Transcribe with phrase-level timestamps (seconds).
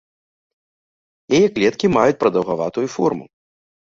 [1.39, 3.25] Яе клеткі маюць прадаўгаватую форму.